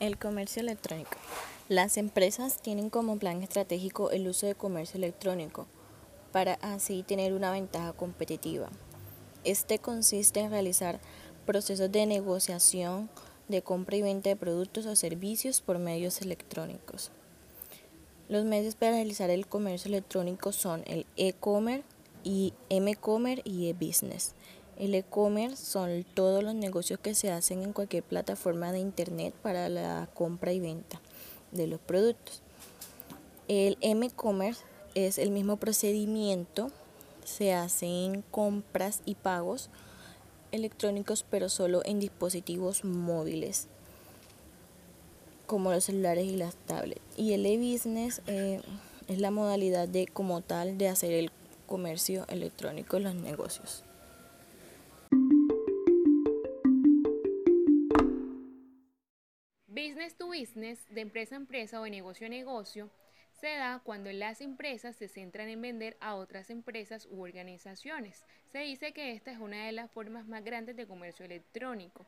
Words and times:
El 0.00 0.18
comercio 0.18 0.60
electrónico. 0.60 1.12
Las 1.68 1.96
empresas 1.96 2.60
tienen 2.60 2.90
como 2.90 3.18
plan 3.18 3.42
estratégico 3.42 4.10
el 4.10 4.26
uso 4.26 4.46
de 4.46 4.54
comercio 4.54 4.98
electrónico 4.98 5.66
para 6.32 6.54
así 6.54 7.02
tener 7.02 7.32
una 7.32 7.52
ventaja 7.52 7.92
competitiva. 7.92 8.68
Este 9.44 9.78
consiste 9.78 10.40
en 10.40 10.50
realizar 10.50 11.00
procesos 11.46 11.92
de 11.92 12.06
negociación 12.06 13.10
de 13.48 13.62
compra 13.62 13.96
y 13.96 14.02
venta 14.02 14.28
de 14.28 14.36
productos 14.36 14.86
o 14.86 14.96
servicios 14.96 15.60
por 15.60 15.78
medios 15.78 16.20
electrónicos. 16.20 17.10
Los 18.28 18.44
medios 18.44 18.74
para 18.74 18.92
realizar 18.92 19.30
el 19.30 19.46
comercio 19.46 19.88
electrónico 19.88 20.52
son 20.52 20.82
el 20.86 21.06
e-commerce 21.16 21.84
y 22.24 22.54
m-commerce 22.68 23.42
y 23.44 23.68
e-business. 23.68 24.34
El 24.78 24.94
e-commerce 24.94 25.56
son 25.56 26.04
todos 26.14 26.42
los 26.42 26.54
negocios 26.54 26.98
que 26.98 27.14
se 27.14 27.30
hacen 27.30 27.62
en 27.62 27.72
cualquier 27.72 28.02
plataforma 28.02 28.72
de 28.72 28.80
internet 28.80 29.34
para 29.42 29.68
la 29.68 30.08
compra 30.14 30.52
y 30.52 30.60
venta 30.60 31.00
de 31.52 31.66
los 31.66 31.80
productos. 31.80 32.42
El 33.48 33.76
m-commerce 33.80 34.62
es 34.94 35.18
el 35.18 35.30
mismo 35.30 35.56
procedimiento, 35.56 36.70
se 37.24 37.52
hacen 37.52 38.22
compras 38.30 39.02
y 39.04 39.14
pagos 39.14 39.70
electrónicos 40.50 41.24
pero 41.28 41.48
solo 41.48 41.82
en 41.84 41.98
dispositivos 41.98 42.84
móviles 42.84 43.68
como 45.46 45.72
los 45.72 45.84
celulares 45.84 46.26
y 46.26 46.36
las 46.36 46.54
tablets. 46.56 47.02
Y 47.16 47.32
el 47.32 47.44
e-business 47.44 48.22
eh, 48.26 48.60
es 49.08 49.18
la 49.18 49.30
modalidad 49.30 49.86
de 49.88 50.06
como 50.06 50.40
tal 50.40 50.78
de 50.78 50.88
hacer 50.88 51.12
el 51.12 51.30
comercio 51.66 52.26
electrónico 52.28 52.96
en 52.96 53.04
los 53.04 53.14
negocios. 53.14 53.84
Business 59.66 60.16
to 60.16 60.26
business, 60.28 60.86
de 60.90 61.00
empresa 61.00 61.34
a 61.34 61.38
empresa 61.38 61.80
o 61.80 61.84
de 61.84 61.90
negocio 61.90 62.26
a 62.26 62.30
negocio, 62.30 62.90
se 63.40 63.56
da 63.56 63.80
cuando 63.84 64.12
las 64.12 64.40
empresas 64.40 64.94
se 64.94 65.08
centran 65.08 65.48
en 65.48 65.60
vender 65.60 65.96
a 66.00 66.14
otras 66.14 66.50
empresas 66.50 67.08
u 67.10 67.22
organizaciones. 67.22 68.24
Se 68.46 68.60
dice 68.60 68.92
que 68.92 69.12
esta 69.12 69.32
es 69.32 69.38
una 69.38 69.66
de 69.66 69.72
las 69.72 69.90
formas 69.90 70.26
más 70.28 70.44
grandes 70.44 70.76
de 70.76 70.86
comercio 70.86 71.24
electrónico 71.24 72.06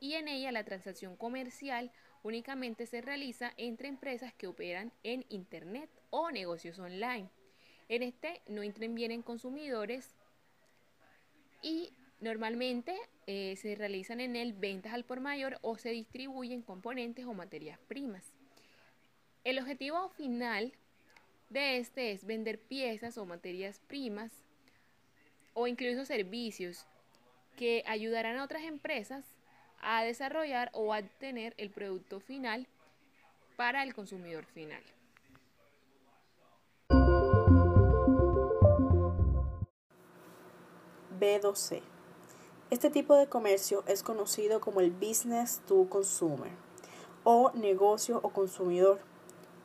y 0.00 0.14
en 0.14 0.28
ella 0.28 0.52
la 0.52 0.64
transacción 0.64 1.16
comercial 1.16 1.90
únicamente 2.22 2.86
se 2.86 3.00
realiza 3.00 3.52
entre 3.56 3.88
empresas 3.88 4.34
que 4.34 4.46
operan 4.46 4.92
en 5.02 5.24
Internet 5.28 5.90
o 6.10 6.30
negocios 6.30 6.78
online. 6.78 7.30
En 7.88 8.02
este 8.02 8.42
no 8.46 8.62
intervienen 8.62 9.22
consumidores 9.22 10.14
y 11.62 11.90
normalmente 12.20 12.94
eh, 13.26 13.56
se 13.56 13.74
realizan 13.74 14.20
en 14.20 14.36
él 14.36 14.52
ventas 14.52 14.92
al 14.92 15.04
por 15.04 15.20
mayor 15.20 15.58
o 15.62 15.78
se 15.78 15.90
distribuyen 15.90 16.62
componentes 16.62 17.24
o 17.24 17.32
materias 17.32 17.78
primas. 17.88 18.24
El 19.44 19.58
objetivo 19.58 20.10
final 20.10 20.72
de 21.48 21.78
este 21.78 22.12
es 22.12 22.26
vender 22.26 22.58
piezas 22.58 23.16
o 23.16 23.24
materias 23.24 23.80
primas 23.86 24.32
o 25.54 25.66
incluso 25.66 26.04
servicios 26.04 26.84
que 27.56 27.82
ayudarán 27.86 28.36
a 28.36 28.44
otras 28.44 28.62
empresas 28.64 29.24
a 29.80 30.04
desarrollar 30.04 30.70
o 30.74 30.92
a 30.92 30.98
obtener 30.98 31.54
el 31.56 31.70
producto 31.70 32.20
final 32.20 32.66
para 33.56 33.82
el 33.82 33.94
consumidor 33.94 34.44
final. 34.44 34.82
B2C. 41.18 41.82
Este 42.70 42.90
tipo 42.90 43.14
de 43.14 43.28
comercio 43.28 43.82
es 43.86 44.02
conocido 44.02 44.60
como 44.60 44.80
el 44.80 44.90
business 44.90 45.60
to 45.66 45.86
consumer 45.88 46.50
o 47.24 47.50
negocio 47.52 48.20
o 48.22 48.30
consumidor 48.30 49.00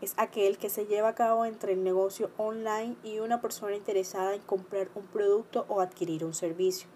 es 0.00 0.14
aquel 0.16 0.56
que 0.56 0.70
se 0.70 0.86
lleva 0.86 1.08
a 1.08 1.14
cabo 1.14 1.44
entre 1.44 1.74
el 1.74 1.84
negocio 1.84 2.30
online 2.38 2.96
y 3.04 3.18
una 3.18 3.42
persona 3.42 3.76
interesada 3.76 4.34
en 4.34 4.40
comprar 4.40 4.88
un 4.94 5.06
producto 5.06 5.66
o 5.68 5.80
adquirir 5.82 6.24
un 6.24 6.32
servicio. 6.32 6.88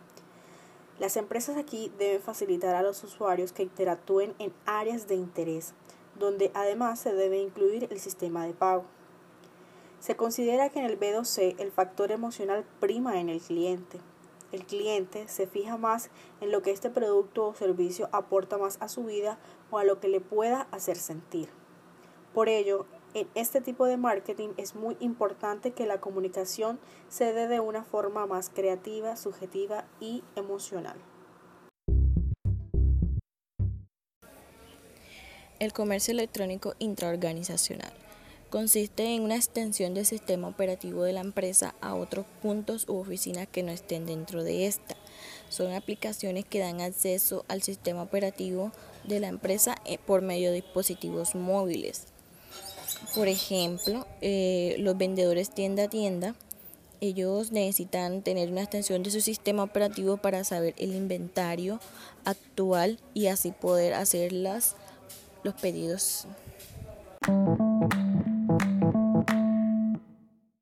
Las 0.99 1.19
empresas 1.19 1.59
aquí 1.59 1.93
deben 1.99 2.23
facilitar 2.23 2.75
a 2.75 2.83
los 2.83 3.05
usuarios 3.05 3.53
que 3.53 3.65
interactúen 3.65 4.35
en 4.39 4.55
áreas 4.65 5.07
de 5.07 5.17
interés, 5.17 5.75
donde 6.19 6.51
además 6.55 7.01
se 7.01 7.13
debe 7.13 7.39
incluir 7.39 7.89
el 7.91 8.01
sistema 8.01 8.47
de 8.47 8.55
pago. 8.55 8.85
Se 10.01 10.17
considera 10.17 10.71
que 10.71 10.79
en 10.79 10.87
el 10.87 10.99
B2C 10.99 11.57
el 11.59 11.73
factor 11.73 12.11
emocional 12.11 12.65
prima 12.81 13.21
en 13.21 13.29
el 13.29 13.41
cliente. 13.41 13.99
El 14.55 14.67
cliente 14.67 15.27
se 15.27 15.49
fija 15.49 15.77
más 15.77 16.11
en 16.41 16.53
lo 16.53 16.63
que 16.63 16.71
este 16.71 16.89
producto 16.89 17.49
o 17.49 17.55
servicio 17.55 18.09
aporta 18.13 18.57
más 18.57 18.79
a 18.81 18.89
su 18.89 19.03
vida 19.03 19.37
o 19.73 19.79
a 19.79 19.85
lo 19.85 19.99
que 19.99 20.07
le 20.07 20.21
pueda 20.21 20.69
hacer 20.71 20.97
sentir. 20.97 21.49
Por 22.33 22.49
ello, 22.49 22.87
en 23.15 23.29
este 23.35 23.61
tipo 23.61 23.85
de 23.85 23.97
marketing 23.97 24.51
es 24.57 24.77
muy 24.77 24.97
importante 25.01 25.73
que 25.73 25.87
la 25.87 26.01
comunicación 26.01 26.79
se 27.09 27.33
dé 27.33 27.49
de 27.49 27.59
una 27.59 27.83
forma 27.83 28.27
más 28.27 28.49
creativa, 28.49 29.17
subjetiva 29.17 29.87
y 29.99 30.23
emocional. 30.37 30.99
El 35.59 35.73
comercio 35.73 36.13
electrónico 36.13 36.75
intraorganizacional 36.79 38.04
consiste 38.55 39.13
en 39.13 39.23
una 39.23 39.35
extensión 39.35 39.95
del 39.95 40.07
sistema 40.07 40.47
operativo 40.47 41.03
de 41.03 41.13
la 41.13 41.23
empresa 41.23 41.75
a 41.81 41.97
otros 41.97 42.25
puntos 42.41 42.89
u 42.89 42.99
oficinas 42.99 43.49
que 43.49 43.65
no 43.65 43.73
estén 43.73 44.07
dentro 44.07 44.45
de 44.45 44.69
esta. 44.69 44.95
Son 45.49 45.73
aplicaciones 45.73 46.45
que 46.45 46.61
dan 46.61 46.81
acceso 46.81 47.45
al 47.49 47.63
sistema 47.63 48.03
operativo 48.03 48.71
de 49.03 49.19
la 49.19 49.27
empresa 49.27 49.75
eh, 49.85 49.99
por 49.99 50.23
medio 50.23 50.51
de 50.51 50.63
dispositivos 50.63 51.35
móviles. 51.35 52.05
Por 53.17 53.27
ejemplo, 53.27 54.07
eh, 54.21 54.77
los 54.79 54.97
vendedores 54.97 55.51
tienda 55.51 55.87
a 55.87 55.89
tienda, 55.89 56.37
ellos 57.01 57.51
necesitan 57.51 58.23
tener 58.23 58.53
una 58.53 58.63
extensión 58.63 59.03
de 59.03 59.11
su 59.11 59.21
sistema 59.21 59.65
operativo 59.65 60.17
para 60.17 60.45
saber 60.45 60.75
el 60.79 60.95
inventario 60.95 61.81
actual 62.25 63.01
y 63.15 63.27
así 63.27 63.51
poder 63.51 63.95
hacer 63.95 64.33
los 64.33 64.77
pedidos. 65.61 66.29